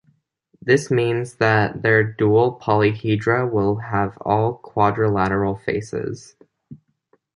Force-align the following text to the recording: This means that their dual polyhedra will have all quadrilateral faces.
This 0.59 0.89
means 0.89 1.35
that 1.35 1.83
their 1.83 2.03
dual 2.03 2.59
polyhedra 2.59 3.47
will 3.51 3.75
have 3.75 4.17
all 4.21 4.55
quadrilateral 4.57 5.57
faces. 5.63 6.35